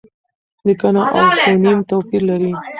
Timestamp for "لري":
2.29-2.51